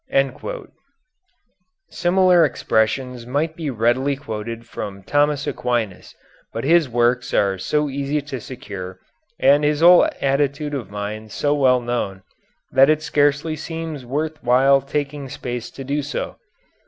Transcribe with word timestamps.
Similar 1.91 2.43
expressions 2.43 3.27
might 3.27 3.53
readily 3.55 4.15
be 4.15 4.17
quoted 4.19 4.65
from 4.65 5.03
Thomas 5.03 5.45
Aquinas, 5.45 6.15
but 6.51 6.63
his 6.63 6.89
works 6.89 7.35
are 7.35 7.59
so 7.59 7.87
easy 7.87 8.19
to 8.19 8.41
secure 8.41 8.97
and 9.39 9.63
his 9.63 9.81
whole 9.81 10.09
attitude 10.19 10.73
of 10.73 10.89
mind 10.89 11.31
so 11.31 11.53
well 11.53 11.81
known, 11.81 12.23
that 12.71 12.89
it 12.89 13.03
scarcely 13.03 13.55
seems 13.55 14.03
worth 14.03 14.43
while 14.43 14.81
taking 14.81 15.29
space 15.29 15.69
to 15.69 15.83
do 15.83 16.01
so. 16.01 16.37